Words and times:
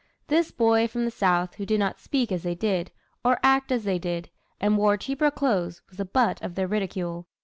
This 0.29 0.49
boy 0.49 0.87
from 0.87 1.05
the 1.05 1.11
South 1.11 1.53
who 1.53 1.65
did 1.67 1.79
not 1.79 1.99
speak 1.99 2.31
as 2.31 2.41
they 2.41 2.55
did, 2.55 2.89
or 3.23 3.39
act 3.43 3.71
as 3.71 3.83
they 3.83 3.99
did, 3.99 4.31
and 4.59 4.75
wore 4.75 4.97
cheaper 4.97 5.29
clothes, 5.29 5.83
was 5.89 5.97
the 5.99 6.05
butt 6.05 6.41
of 6.41 6.55
their 6.55 6.65
ridicule. 6.67 7.27